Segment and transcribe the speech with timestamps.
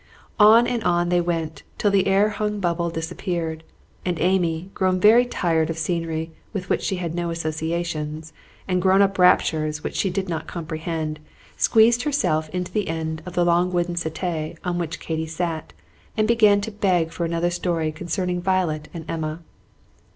[0.39, 3.63] On and on they went till the air hung bubble disappeared;
[4.03, 8.33] and Amy, grown very tired of scenery with which she had no associations,
[8.67, 11.19] and grown up raptures which she did not comprehend,
[11.55, 15.71] squeezed herself into the end of the long wooden settee on which Katy sat,
[16.17, 19.41] and began to beg for another story concerning Violet and Emma.